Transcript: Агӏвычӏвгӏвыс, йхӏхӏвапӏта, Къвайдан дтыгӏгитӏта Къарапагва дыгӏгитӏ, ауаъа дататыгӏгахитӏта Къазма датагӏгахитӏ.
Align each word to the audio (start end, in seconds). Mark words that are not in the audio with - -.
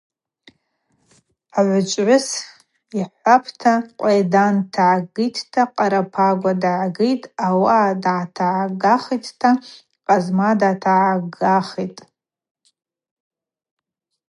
Агӏвычӏвгӏвыс, 1.57 2.27
йхӏхӏвапӏта, 2.99 3.73
Къвайдан 3.97 4.55
дтыгӏгитӏта 4.63 5.63
Къарапагва 5.75 6.51
дыгӏгитӏ, 6.61 7.29
ауаъа 7.47 7.93
дататыгӏгахитӏта 8.03 9.49
Къазма 10.05 10.49
датагӏгахитӏ. 10.59 12.01